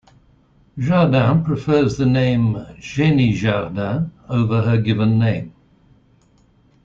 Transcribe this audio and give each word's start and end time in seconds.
Jardin 0.79 1.43
prefers 1.43 1.95
the 1.97 2.07
name 2.07 2.55
"Xeni 2.79 3.33
Jardin" 3.35 4.11
over 4.27 4.63
her 4.63 4.77
given 4.81 5.19
name. 5.19 5.53